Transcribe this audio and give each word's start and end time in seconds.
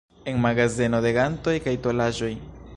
En 0.31 0.39
magazeno 0.45 1.01
de 1.07 1.13
gantoj 1.19 1.55
kaj 1.69 1.77
tolaĵoj. 1.87 2.35